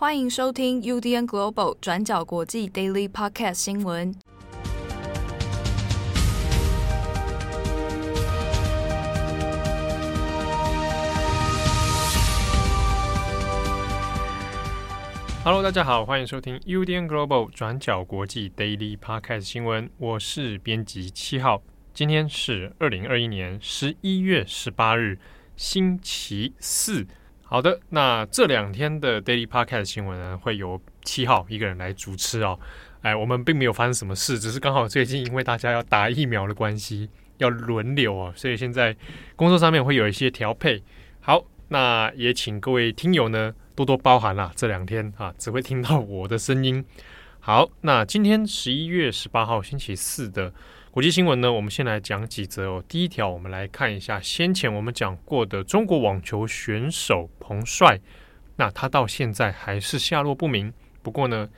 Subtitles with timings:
[0.00, 4.14] 欢迎收听 UDN Global 转角国际 Daily Podcast 新闻。
[15.42, 19.90] Hello，大家好，欢迎收听 UDN Global 转角国际 Daily Podcast 新闻。
[19.98, 21.60] 我是编辑七号，
[21.92, 25.18] 今天是二零二一年十一月十八日，
[25.56, 27.04] 星期四。
[27.50, 32.60] 好的，那这两天的 Daily Podcast 新闻呢，会由七号一个人来主持哦。
[33.00, 37.08] 哎，我们并没有发生什么事，只是刚好最近因为大家要打疫苗的关系，
[37.38, 38.94] 要轮流哦，所以现在
[39.34, 40.82] 工作上面会有一些调配。
[41.20, 46.84] 好，那也请各位听友呢多多包涵啦，这两天啊只会听到我的声音。
[47.40, 50.52] 好，那今天十一月十八号星期四的。
[50.98, 52.84] 国际新闻呢，我们先来讲几则哦。
[52.88, 58.00] 第一条，我们来看一下先前我们讲过的中国网球选手彭帅，
[58.56, 60.74] 那他到现在还是下落不明。
[61.00, 61.48] 不过呢，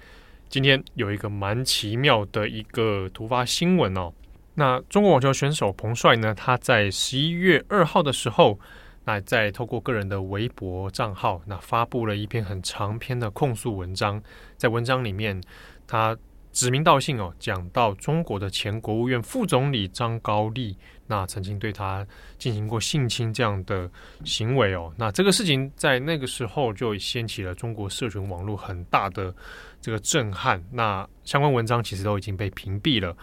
[0.50, 4.12] 今天有一个蛮奇妙的一个突发新闻哦。
[4.56, 8.60] 那中国网球选手彭帅呢，他在十一月二号的时候，
[9.06, 14.22] 那在透过个人的微博账号，那发布了一篇很长篇的控诉文章，
[14.58, 15.42] 在文章里面
[15.86, 16.14] 他。
[16.52, 20.76] 指名道姓哦，讲到中国的前国务院副总理张高丽，
[21.06, 22.04] 那曾经对他
[22.38, 23.88] 进行过性侵这样的
[24.24, 29.32] 行为哦，那这个事情在那个时候就掀起了中国社群网络很大的
[29.80, 30.62] 这个震撼。
[30.72, 33.16] 那相关文章其实都已经被屏蔽了。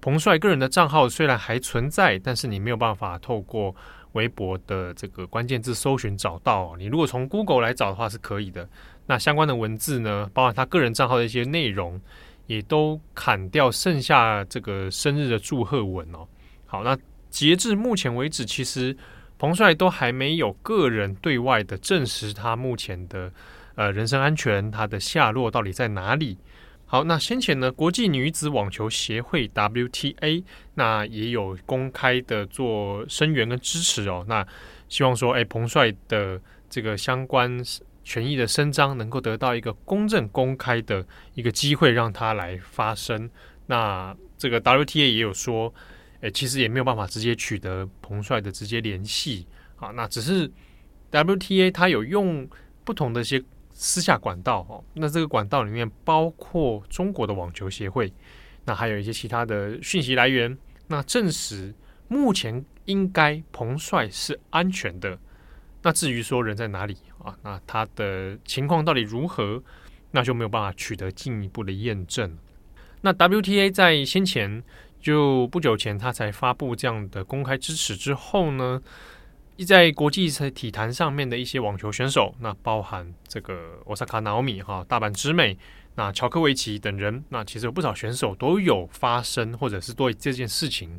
[0.00, 3.74] 彭帅个人的账号虽然还存在，但是你没有办法透过
[4.12, 6.74] 微博的这个关键字搜寻找到。
[6.76, 8.68] 你如果从 Google 来找的话是可以的。
[9.06, 12.00] 那相关的文字呢，包含他个人账号的一些内容。
[12.46, 16.26] 也都砍掉，剩下这个生日的祝贺文哦。
[16.66, 16.96] 好，那
[17.30, 18.96] 截至目前为止，其实
[19.38, 23.32] 彭帅都还没有个人对外的证实他目前的
[23.74, 26.38] 呃人身安全，他的下落到底在哪里。
[26.86, 34.24] 好，那先前呢，国际女子网球协会 WTA 那也有公开的做声援跟支持哦。
[34.28, 34.46] 那
[34.88, 36.40] 希望说，哎，彭帅的
[36.70, 37.60] 这个相关。
[38.06, 43.28] 权益的伸张能够得到一个公正公开的一个机会，让他来发声。
[43.66, 45.74] 那这个 WTA 也有说，
[46.20, 49.88] 诶，其实也没有办法直接取得彭帅的直接联系啊。
[49.88, 50.48] 那只是
[51.10, 52.48] WTA 它有用
[52.84, 54.84] 不同的一些私下管道哦。
[54.94, 58.12] 那这个管道里面包括中国的网球协会，
[58.64, 60.56] 那还有一些其他的讯息来源，
[60.86, 61.74] 那证实
[62.06, 65.18] 目前应该彭帅是安全的。
[65.86, 67.32] 那至于说人在哪里啊？
[67.44, 69.62] 那他的情况到底如何？
[70.10, 72.36] 那就没有办法取得进一步的验证。
[73.02, 74.64] 那 WTA 在先前
[75.00, 78.82] 就不久前，他才发布这样的公开支持之后呢，
[79.64, 85.56] 在国际体坛上面的一些网球选手，那包含这个奥萨卡瑙米哈、大阪直美、
[85.94, 90.98] 那乔科维奇等人，那其实有不少选手都有发声，或者是对这件事情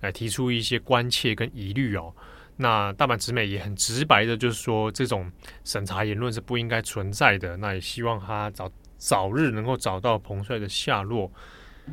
[0.00, 2.12] 来提出一些关切跟疑虑哦。
[2.56, 5.30] 那大阪直美也很直白的，就是说这种
[5.64, 7.56] 审查言论是不应该存在的。
[7.58, 11.30] 那也希望他早早日能够找到彭帅的下落。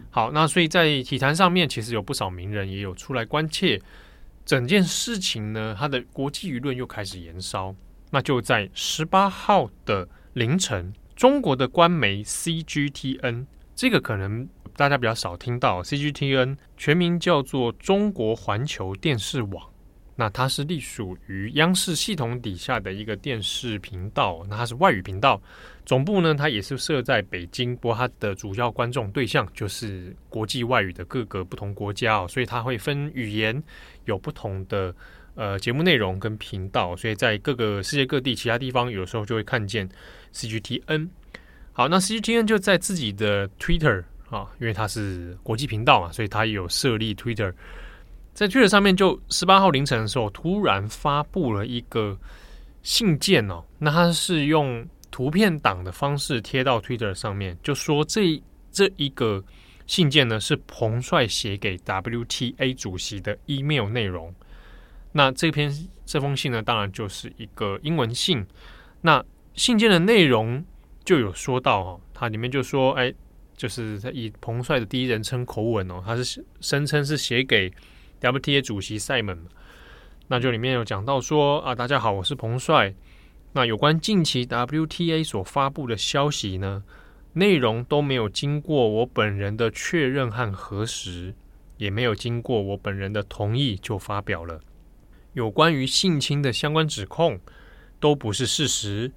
[0.09, 3.81] 好，那所以在体坛上面，其实有不少名人也有出来关切
[4.45, 5.75] 整件事情呢。
[5.77, 7.75] 他的国际舆论又开始延烧。
[8.09, 14.47] 那就在十八号的凌晨，中国的官媒 CGTN，这个可能
[14.77, 19.72] 大家比较少听到，CGTN 全名叫做中国环球电视网。
[20.15, 25.41] 那它是隶属于央视系统底下的一个电视频道，那它是外语频道，
[25.85, 33.61] 总部呢，它也是设在北京，不过它的主要观众对象就是国际外语的各个不同国家哦，所以它会分语言，
[34.05, 34.93] 有不同的
[35.33, 39.89] 呃节目内容跟频道，所以在各个世界各地其他地方，有时候就会看见
[40.31, 41.09] CGTN。
[41.71, 47.51] 好，那 CGTN 就在自己的 Twitter 啊，因为它是国际频道嘛，所以它有设立 Twitter。
[48.33, 52.17] 在 Twitter 上面，就十八号凌晨的时候，突然发布了一个
[52.81, 53.63] 信件哦。
[53.77, 58.41] 那他是用图片档的方式贴到 Twitter 上面，就说这
[58.71, 59.43] 这一个
[59.85, 64.33] 信件呢是彭帅写给 WTA 主席的 email 内容。
[65.11, 65.71] 那这篇
[66.03, 68.43] 这封信呢，当然就是一个英文信。
[69.01, 70.65] 那信件的内容
[71.05, 73.13] 就有说到哦，它里面就说，哎，
[73.55, 77.71] 就是他以彭帅的第一人称口吻哦，他是声称是写给。
[78.23, 79.39] WTA 主席 Simon，
[80.29, 82.95] 那就里面有讲到说啊，大家好，我是彭帅。
[83.51, 86.85] 那有关近期 WTA 所发布的消息呢，
[87.33, 91.35] 内容都没有经过我本人的确认和核实，
[91.75, 94.61] 也没有经过我本人的同意就发表了。
[95.33, 97.37] 有关于性侵的相关指控
[97.99, 99.11] 都不是事实，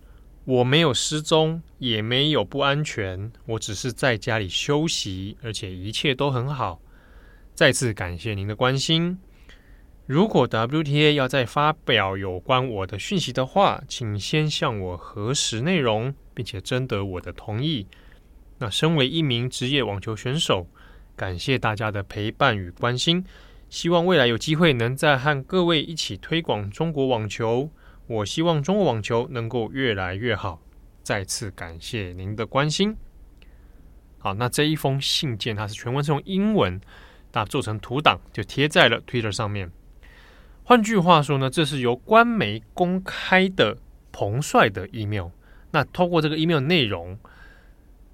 [0.44, 6.80] 我没有失踪，也没有不安全，我只是在家里休息，而且一切都很好。
[7.56, 9.18] 再次感谢您的关心。
[10.04, 17.86] 如果 WTA 要再发表有关我的讯息的话，请先向我核实内容，并且征得我的同意。
[18.58, 20.66] 那身为一名职业网球选手，
[21.16, 23.24] 感谢大家的陪伴与关心。
[23.70, 27.70] 希望未来有机会能再和各位一起推广中国网球。
[28.06, 30.60] 我希望中国网球能够越来越好。
[31.02, 32.94] 再次感谢您的关心。
[34.18, 36.78] 好，那这一封信件它是全文是用英文，
[37.32, 39.70] 那做成图档就贴在了 Twitter 上面。
[40.64, 43.76] 换句话说呢，这是由官媒公开的
[44.10, 45.28] 彭帅的 email。
[45.70, 47.18] 那透过这个 email 内容，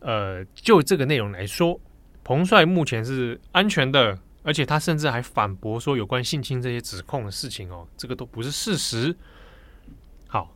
[0.01, 1.81] 呃，就这个内容来说，
[2.25, 9.15] 彭帅目前是安全的，而且他甚至还反驳说有关性侵这些指控的事情哦，这个都不是事实。
[10.27, 10.53] 好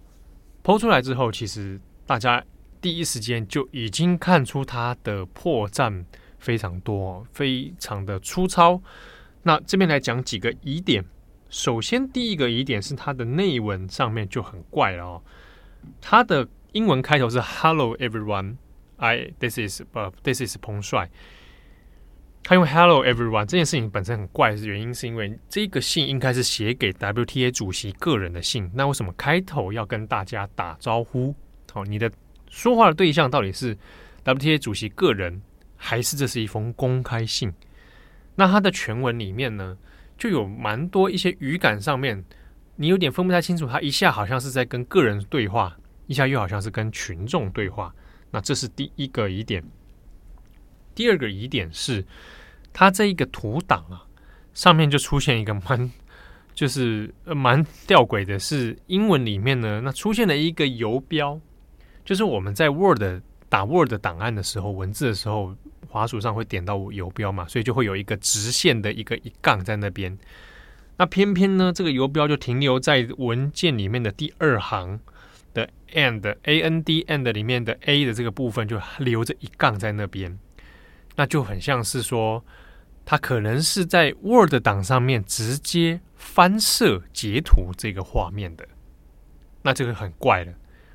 [0.65, 2.45] ，PO 出来之后，其实大家
[2.81, 6.05] 第一时间就已经看出他的破绽
[6.47, 8.81] 非常多，非常的粗糙。
[9.43, 11.05] 那这边来讲几个疑点。
[11.51, 15.23] 首先，第一个疑点是它的内文上面就很怪了哦。
[16.01, 18.59] 它的英文开头是 “Hello everyone,
[18.99, 21.11] I this is 呃 this is 彭帅”。
[22.45, 28.71] 他用 “Hello everyone” 这件事情本身很怪，是原因是因为这个信应该是写给 WTA 主席个人的信。
[28.73, 31.35] 那为什么开头要跟大家打招呼？
[31.73, 32.09] 好，你的
[32.49, 33.77] 说话的对象到底是
[34.25, 35.43] WTA 主席个人，
[35.77, 37.53] 还是这是一封公开信？
[38.35, 39.77] 那它的全文里面呢？
[40.19, 42.25] 就有蛮多一些语感上面，
[42.77, 43.67] 你有点分不太清楚。
[43.67, 45.77] 他一下好像是在跟个人对话，
[46.07, 47.95] 一下又好像是跟群众对话。
[48.31, 49.63] 那这是第一个疑点。
[50.95, 52.03] 第二个疑点是，
[52.73, 54.07] 他这一个图档啊，
[54.55, 55.91] 上面就出现一个蛮，
[56.55, 61.39] 就是蛮吊诡的，是英文里面呢，那出现了一个游标，
[62.07, 63.03] 就是我们在 Word
[63.49, 65.55] 打 Word 档案的时候，文字的时候。
[65.89, 70.19] 滑鼠上会点到游标嘛，所以就会有一个直线的一个一杠在那边。
[70.99, 75.01] 那偏偏呢，这个游标就停留在文件里面的第二行
[75.55, 80.39] 的 and a n d and 里面的 a 的这个部分就留着一杠在那边，
[81.15, 82.45] 那就很像是说，
[83.07, 88.67] 它可能是在 Word 档上面直接翻摄截图这个画面的。
[89.63, 90.53] 那这个很怪了，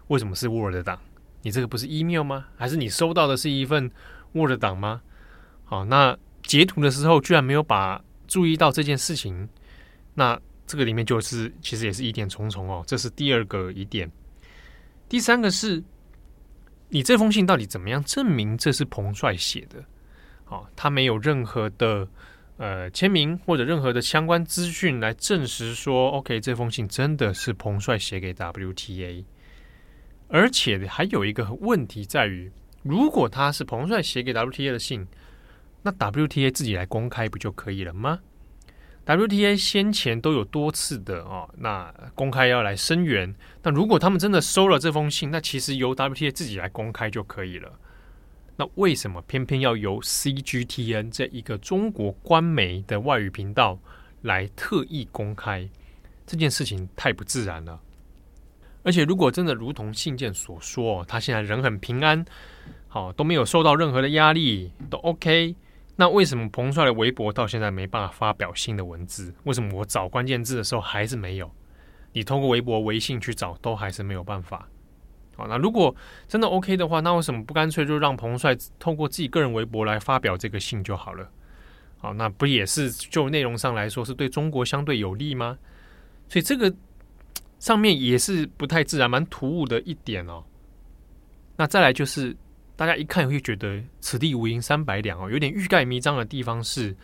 [0.09, 0.99] 为什么是 Word 档？
[1.41, 2.45] 你这个不是 email 吗？
[2.55, 3.89] 还是你收到的是一份
[4.33, 5.01] ？Word 档吗？
[5.65, 9.47] 好，那截图的时候居然没有把注意到这件事情，
[10.13, 12.83] 那这个里面就是其实也是疑点重重哦。
[12.85, 14.09] 这是第二个疑点。
[15.09, 15.83] 第三个是，
[16.89, 19.83] 你这封信到底怎么样证明这是彭帅写的？
[20.45, 22.07] 好，他没有任何的
[22.57, 29.23] 呃签名或者任何的相关资讯来证实说，OK，这封信真的是彭帅写给 WTA。
[30.31, 32.51] 而且还有一个问题在于。
[32.83, 35.05] 如果他是彭帅写给 WTA 的信，
[35.83, 38.19] 那 WTA 自己来公开不就可以了吗
[39.05, 43.35] ？WTA 先前都有多次的哦，那公开要来声援。
[43.61, 47.79] 那如果他们真的收了这封信，那其实由 WTA 自己来公开就可以了。
[48.55, 53.79] 那为什么偏偏要由 CGTN 这一个中国官媒的外语频道
[54.21, 55.69] 来特意公开？
[56.25, 57.81] 这件事情太不自然了。
[58.83, 62.25] 而且，如果真的如同信件所说，他现在人很平安，
[62.87, 65.55] 好，都没有受到任何的压力，都 OK。
[65.95, 69.31] 那为什么彭帅的微博到现在没办法发表新的文字？
[69.43, 71.51] 为什么我找关键字的时候还是没有？
[72.13, 74.67] 你通过微博、微信去找，都还是没有办法。
[75.35, 75.95] 好，那如果
[76.27, 81.29] 真的 OK 的话，那为什么不干脆就让彭帅透过自己个人微博来发表这个信就好了？
[81.99, 85.59] 好，那不也是就内容上来说是对中国相对有利吗？
[86.27, 86.73] 所以这个。
[87.61, 90.43] 上面也是不太自然，蛮突兀的一点哦。
[91.55, 92.35] 那再来就是，
[92.75, 96.97] 大家一看会觉得此地无银三百两哦，有点欲盖弥彰的地方是，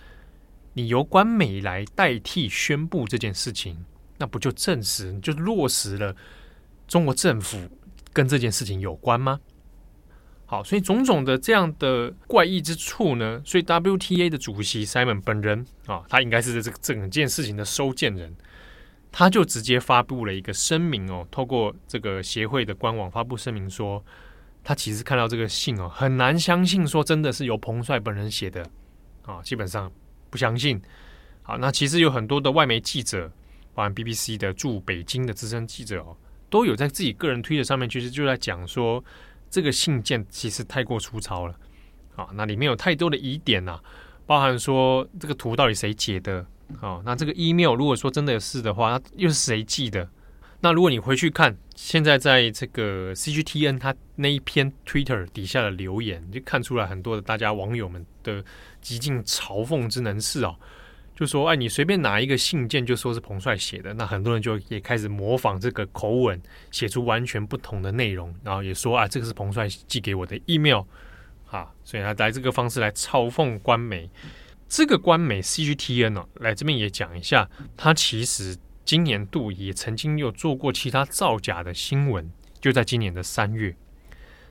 [0.73, 3.77] 你由官媒来代替宣布这件事情，
[4.17, 6.15] 那不就证实就落实了
[6.87, 7.59] 中国政府
[8.11, 9.39] 跟这件事情有关吗？
[10.47, 18.35] 好，所以种种的这样的怪异之处呢，所以 WTA 的主席 Simon 本人啊，他应该是这个整件事情的收件人。
[19.19, 24.05] 他就直接发布了一个声明哦，透过这个协会的官网发布声明说，
[24.63, 28.63] 他其实看到这个信哦，很难相信说真的是由彭帅本人写的
[29.24, 29.91] 啊，基本上
[30.29, 30.79] 不相信。
[31.41, 33.27] 好，那其实有很多的外媒记者，
[33.74, 36.15] 包含 BBC 的驻北京的资深记者哦，
[36.47, 39.03] 都有在自己个人推特上面，其实就在讲说
[39.50, 41.55] 这个信件其实太过粗糙了
[42.15, 43.83] 啊，那里面有太多的疑点呐、啊，
[44.27, 46.45] 包含说这个图到底谁截的。
[46.81, 50.09] 哦，那这个 email 如果说真的是的话，那又是谁寄的？
[50.59, 58.43] 那如果你回去看现在在这个 CGTN 它那一篇 Twitter 底下的留言，就看出来很多的大家网友们的
[58.81, 60.55] 极尽嘲讽之能事哦。
[61.15, 70.83] 就说哎，你随便拿一个信件就说是彭帅写的，那很多人就也开始模仿这个口吻，写出完全不同的内容，然后也说啊，这个是彭帅寄给我的 email，
[71.50, 74.09] 啊，所以他来这个方式来嘲讽官媒。
[74.69, 83.75] 这个官媒 CGTN 呢、哦，来这边也讲一下，他其实今年度也曾经有做过其他造假的新闻，就在今年的三月。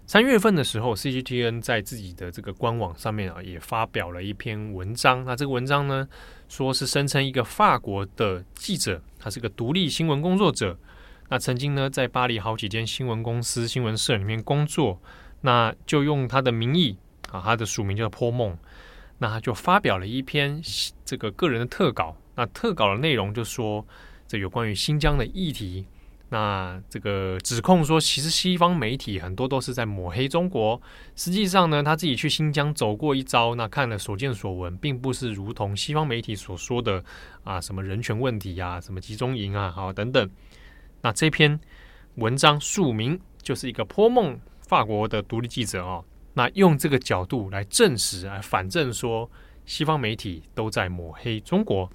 [0.07, 5.25] 三月份的时候，CGTN 在自己的这个官网上面啊，也发表了一篇文章。
[5.25, 6.09] 那这个文章呢，
[6.49, 10.79] 说是声称一个法国的记者，他是个独立新闻工作者。
[11.29, 15.01] 那曾经呢，在巴黎好几间新闻公司、新闻社里面工作。
[15.41, 16.97] 那就用他的名义
[17.31, 18.57] 啊，他的署名叫波梦。
[19.19, 20.61] 那他就发表了一篇
[21.05, 22.17] 这个个人的特稿。
[22.35, 23.87] 那特稿的内容就说，
[24.27, 25.87] 这有关于新疆的议题。
[26.29, 30.81] 那这个指控说，其实西方媒体很多都是在抹黑中国。
[31.15, 37.03] 实际上呢，他自己去新疆走过一遭，那看了所见所闻，并不是如同西方媒体所说的
[37.45, 40.29] 啊，什么人权问题啊，什么集中营啊，好等等。
[41.01, 41.59] 那这篇
[42.17, 46.05] 文章署名就是一个波梦法国的独立记者哦。
[46.39, 49.31] 那用这个角度来证实，来反证说
[49.65, 51.91] 西方媒体都在抹黑中国。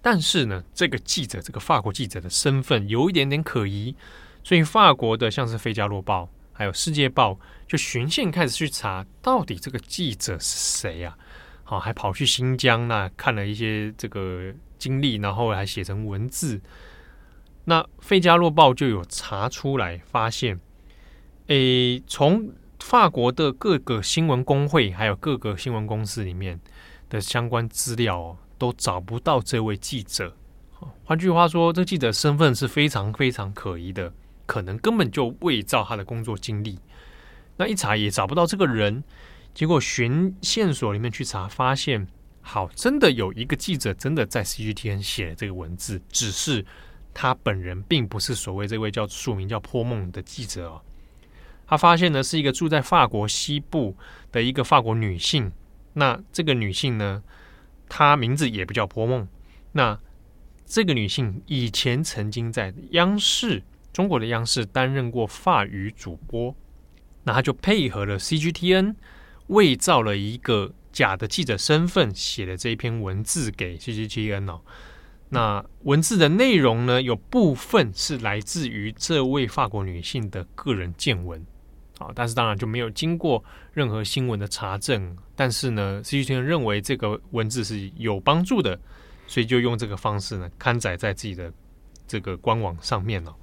[0.00, 3.94] 但是呢，这个记者，这个法国记者的身份有一点点可疑，
[4.42, 6.22] 所以法国的像是《费加罗报》
[6.54, 7.32] 还有《世界报》
[7.68, 11.14] 就循线开始去查，到底这个记者是谁呀？
[11.62, 16.58] 好，还跑去新疆那看了一些这个经历，然后还写成文字。
[17.66, 20.58] 那《费加罗报》就有查出来，发现，
[21.48, 26.60] 诶，从法国的各个新闻工会还有各个新闻公司里面
[27.08, 28.36] 的相关资料。
[28.60, 30.36] 都找不到这位记者，
[31.02, 34.12] 换句话说，这记者身份是非常非常可疑的，
[34.44, 36.78] 可能根本就伪造他的工作经历。
[37.56, 39.02] 那一查也找不到这个人，
[39.54, 42.06] 结果寻线索里面去查，发现
[42.42, 46.62] 好，真的有一个记者真的在 CGTN 写了这个文字，只是
[47.14, 50.82] 他本人并不是所谓这位叫署名叫波梦的记者哦。
[51.70, 53.96] 他发现呢是一个住在法国西部
[54.32, 55.52] 的一个法国女性，
[55.92, 57.22] 那这个女性呢，
[57.88, 59.28] 她名字也不叫波梦，
[59.70, 59.96] 那
[60.66, 63.62] 这个女性以前曾经在央视，
[63.92, 66.52] 中国的央视担任过法语主播，
[67.22, 68.96] 那她就配合了 CGTN，
[69.46, 74.62] 伪造了一个假的记者身份，写了这一篇文字给 CGTN 哦。
[75.28, 81.46] 那文字的内容呢，有部分是来自于这位法国女性的个人见闻。
[82.00, 88.80] 啊，但是当然就没有经过任何新闻的查证，但是呢，CGTN 认为这个文字是有帮助的，
[89.26, 91.52] 所以就用这个方式呢刊载在自己的
[92.06, 93.36] 这个官网上面了。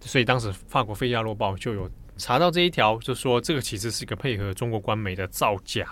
[0.00, 5.86] 所以当时法国《费加罗报》就有查到这一条，就说这个其实是一个配合中国官媒的造假。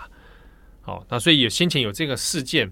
[0.81, 2.71] 好，那所以也先前有这个事件。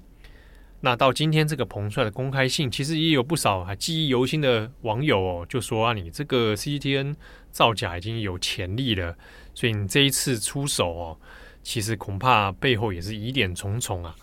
[0.82, 7.16] 那到今天这个彭帅的公开信，其实也有不少还记忆犹新的网友哦，就说啊，你这个 CGTN
[7.52, 9.16] 造假已经有潜力了，
[9.54, 11.18] 所以你这一次出手哦，
[11.64, 14.16] 其实恐怕背后也是疑点重重啊。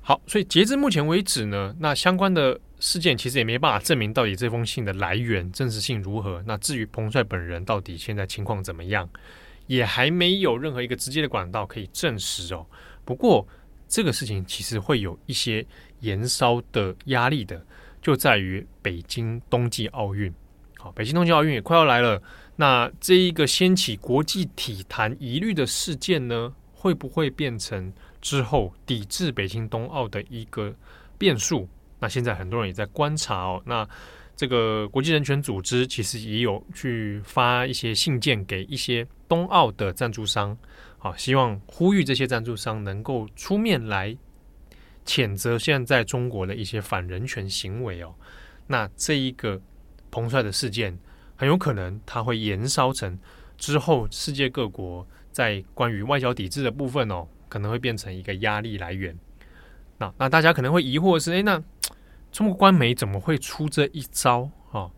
[0.00, 6.42] 好，所以截至目前为止呢，那相关的事件其实也没办法证明到底这封信的来源真实性如何。
[6.46, 9.08] 那至于彭帅本人到底现在情况怎么样，
[9.66, 12.66] 也还没有任何一个直接的管道可以证实哦。
[13.04, 13.46] 不过
[13.88, 15.66] 这个事情其实会有一些。
[16.00, 17.64] 延烧的压力的，
[18.02, 20.30] 就在于北京冬季奥运。
[20.76, 22.22] 好，北京冬季奥运也快要来了。
[22.56, 30.74] 那这一个掀起国际体坛疑虑的事件呢，会不会变成之后抵制北京冬奥的一个
[31.18, 31.68] 变数？
[31.98, 33.62] 那现在很多人也在观察哦。
[33.66, 33.88] 那
[34.36, 40.56] 这个国际人权组织其实也有去发一些信件给一些冬奥的赞助商，
[40.98, 44.16] 好，希望呼吁这些赞助商能够出面来。
[45.06, 48.14] 谴责现在中国的一些反人权行为哦，
[48.66, 49.60] 那这一个
[50.10, 50.98] 彭帅的事件
[51.36, 53.18] 很有可能它会延烧成
[53.56, 59.16] 之后世界各国在关于外交抵制的部分哦，可能会变成一个压力来源。
[59.98, 61.62] 那那大家可能会疑惑是：诶，那
[62.32, 64.90] 中国官媒怎么会出这一招啊？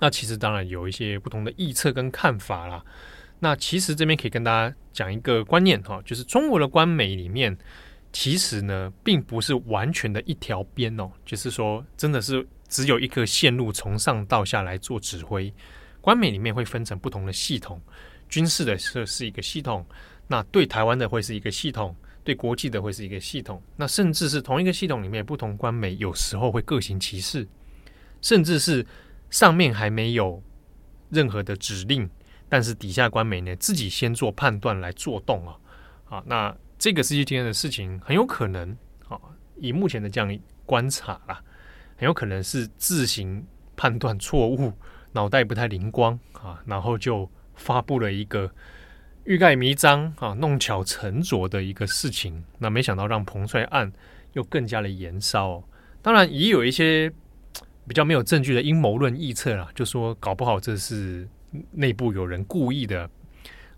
[0.00, 2.84] 那其实当然有一些不同的臆测跟看法啦。
[3.40, 7.56] 那其实这边可以跟大家讲一个观念哈，就是中国的官媒里面。
[8.14, 15.52] 其实呢，并不是完全的一条边哦，就是说，真的是只有一个线路从上到下来做指挥。
[16.00, 17.82] 官媒里面会分成不同的系统，
[18.28, 19.84] 军事的是是一个系统，
[20.28, 27.48] 那对台湾的会是一个系统，对国际的会是一个系统，那甚至是同一个系统里面不同官媒有时候会各行其事，
[28.22, 28.86] 甚至是
[29.28, 30.40] 上面还没有
[31.10, 32.08] 任何的指令，
[32.48, 35.58] 但是底下官媒呢自己先做判断来做动啊，
[36.08, 38.76] 啊，那这个世纪帝国的事情很有可能
[39.08, 39.18] 啊，
[39.56, 41.42] 以目前的这样观察啦，
[41.96, 43.42] 很有可能是自行
[43.74, 44.70] 判断错误，
[45.12, 48.52] 脑袋不太灵光啊，然后就发布了一个
[49.24, 53.90] 欲盖弥彰啊、弄巧成拙的一个事情，那没想到让彭帅案
[54.34, 55.66] 又更加的延烧。
[56.02, 57.10] 当然，也有一些
[57.88, 61.26] 比较没有证据的阴谋论臆测啦，就说搞不好这是
[61.70, 63.08] 内部有人故意的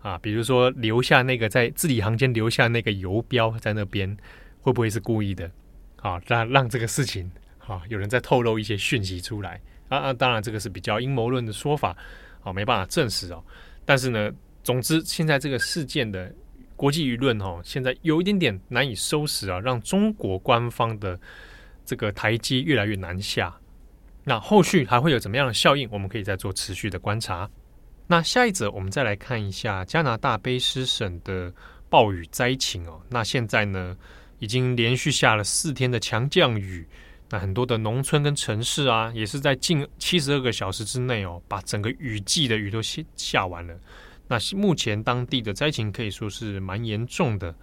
[0.06, 4.16] 啊，比如说留下那个在字里行间留下那个游标在那边，
[4.60, 5.50] 会不会是故意的？
[5.96, 10.12] 啊，让让这个事情啊，有人在透露一些讯息出来啊啊！
[10.12, 11.96] 当然，这个是比较阴谋论的说法，
[12.42, 13.42] 啊，没办法证实哦。
[13.84, 14.30] 但是呢，
[14.62, 16.32] 总之现在这个事件的
[16.76, 21.18] 国际舆论哦，现在有一点点难以收拾啊，让中国官方的。
[21.88, 23.56] 这个台阶越来越难下，
[24.25, 25.88] 那后续还会有怎么样的效应？
[25.92, 27.48] 我们可以再做持续的观察。
[28.08, 31.52] 那下一则，我们再来看一下加拿大卑诗省的
[31.88, 33.00] 暴雨灾情哦。
[33.10, 33.96] 那现在呢，
[34.38, 36.86] 已经连续下了四天的强降雨，
[37.30, 43.75] 那很多的农村跟城市啊，也是在近七十二个小时之内哦，把整个雨季的雨都下下完了。
[44.28, 47.54] 那目前当地的灾情可以说是蛮严重的。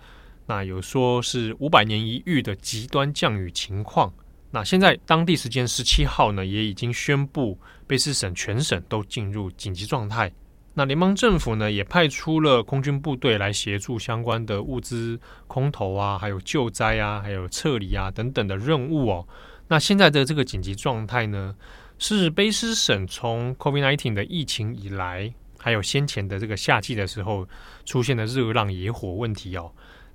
[0.45, 4.13] 那有说是五百年一遇的极端降雨情况。
[4.55, 7.57] 那现在当地时间十七号呢，也已经宣布
[7.87, 10.31] 卑诗省全省都进入紧急状态。
[10.75, 19.27] 那联邦政府呢，也派出了空军部队来协助相关的物资空投啊，还有救灾啊，还有撤离啊等等的任务哦。
[19.69, 21.55] 那现在的这个紧急状态呢，
[21.97, 27.47] 是卑诗省从 COVID-19 的疫情以来，还有先前的这个夏季的时候
[27.85, 29.71] 出现的热浪野火问题哦。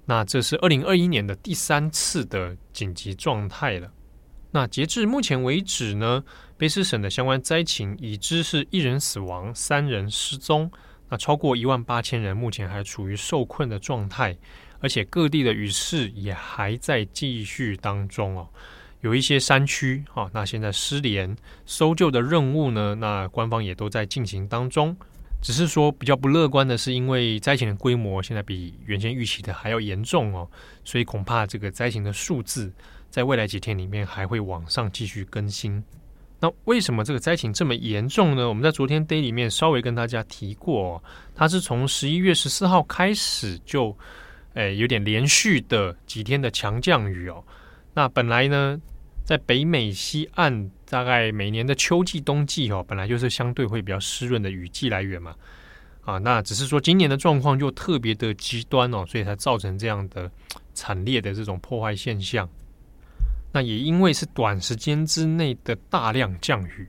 [0.06, 3.90] 那这是二零二一年的第三次的紧急状态了。
[4.50, 6.24] 那截至目前为止呢，
[6.58, 10.70] 卑诗省的相关灾情已知是一人死亡，三人失踪。
[11.10, 14.36] 那超过一万八千人目前还处于受困的状态，
[14.80, 18.48] 而且各地的雨势也还在继续当中哦。
[19.00, 24.96] 有一些山区哈，那现在失联搜救的任务呢，那官方也都在进行当中。
[25.40, 30.50] 只是说比较不乐观的是，因为灾情的规模现在比原先预期的还要严重哦，
[30.84, 32.72] 所以恐怕这个灾情的数字
[33.10, 35.82] 在未来几天里面还会往上继续更新。
[36.40, 38.48] 那为什么这个灾情这么严重呢？
[38.48, 41.02] 我们在昨天 day 里面稍微跟大家提过，
[41.34, 43.96] 它是从十一月十四号开始就，
[44.54, 47.42] 诶有点连续的几天的强降雨哦。
[47.94, 48.80] 那本来呢，
[49.24, 55.34] 在北美西岸，大概每年的秋季、冬季哦，本来就是相对会比较湿润的雨季来源嘛。
[56.02, 60.30] 啊，那只是说今年的状况就特别的极端哦，所以才造成这样的
[60.72, 62.48] 惨烈的这种破坏现象。
[63.58, 66.88] 那也因为是短时间之内的大量降雨，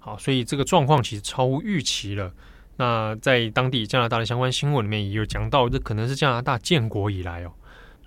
[0.00, 2.32] 好，所以这个状况其实超乎预期了。
[2.76, 7.52] 那在当地加拿大的相关新闻里面也有讲到，这可能是加拿大建国以来哦。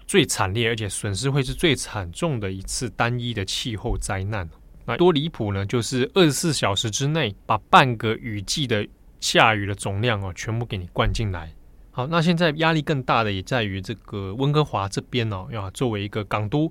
[0.05, 4.49] 最惨烈，而且损失会是最惨重的一次单一的气候灾难。
[4.83, 5.65] 那多离谱呢？
[5.65, 8.85] 就是二十四小时之内，把半个雨季的
[9.21, 11.49] 下雨的总量哦，全部给你灌进来。
[11.91, 16.69] 好，那现在压力更大的也在于这个温哥华这边哦，要作为一个港都，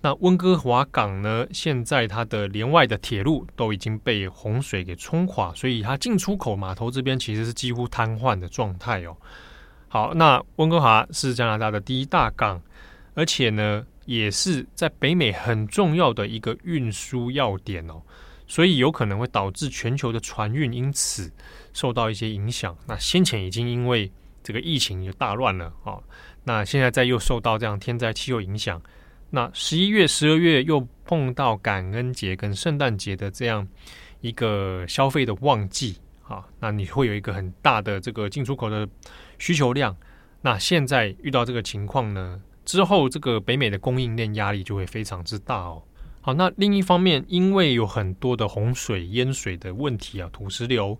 [0.00, 9.16] 那温哥华港呢，现在它的连外的铁路都已经被洪水给冲垮，所以它进出口码头这边其实是几乎瘫痪的状态哦。
[9.88, 12.60] 好，那温哥华是加拿大的第一大港。
[13.14, 18.00] 而且呢，也是在北美很重要的一个运输要点哦，
[18.46, 21.30] 所以有可能会导致全球的船运因此
[21.72, 22.74] 受到一些影响。
[22.86, 24.10] 那先前已经因为
[24.44, 26.04] 这个疫情就大乱了啊、哦，
[26.44, 28.80] 那现在再又受到这样天灾气候影响，
[29.30, 33.66] 那十一月、十二月又碰到感恩节跟圣诞节的这样
[34.20, 35.96] 一个消费的旺季
[36.30, 38.88] 啊、那你会有一个很大的这个进出口的
[39.38, 39.96] 需求量。
[40.40, 42.40] 那现在遇到这个情况呢？
[42.64, 45.82] 之后，这个北美的供应链压力就会非常之大哦。
[46.20, 50.96] 好，那另一方面，因为有很多的洪水淹水的问题啊，土石流，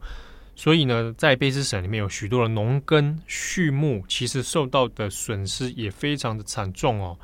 [0.57, 7.17] 所以呢，在卑诗省里面有许多的农耕畜牧，其实受到的损失也非常的惨重哦。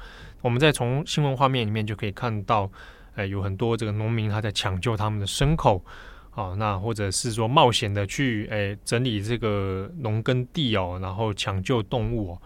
[0.47, 2.71] 我们再从新闻画面里面就可以看到，
[3.17, 5.85] 呃，有很多这个农民他在抢救他们的牲口，
[6.31, 12.43] 啊，那或者是说冒险的去，诶，整理这个农耕地哦，然后抢救动物哦。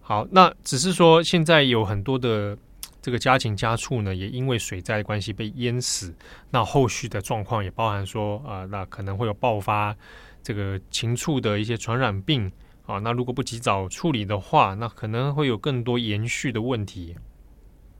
[0.00, 2.58] 好，那只是说现在有很多的
[3.00, 6.12] 这个家禽家畜呢，也因为水灾的关系被淹死。
[6.50, 9.96] 那后续的状况也包含说啊、那可能会有爆发
[10.42, 12.50] 这个禽畜的一些传染病
[12.90, 12.98] 啊。
[12.98, 17.16] 那如果不及早处理的话，那可能会有更多延续的问题。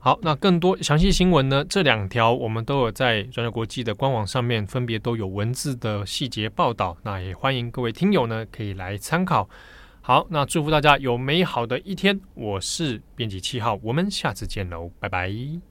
[0.03, 1.63] 好，那更多详细新闻呢？
[1.63, 9.47] 这两条我们都有在转角国际的官网上面分别都有文字的细节报道，那也欢迎各位听友呢可以来参考。
[10.01, 12.19] 好，那祝福大家有美好的一天。
[12.33, 15.70] 我是编辑七号，我们下次见喽，拜拜。